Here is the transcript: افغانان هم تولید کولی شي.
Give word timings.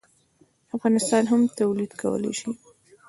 افغانان 0.75 1.23
هم 1.31 1.41
تولید 1.59 1.91
کولی 2.01 2.31
شي. 2.39 2.49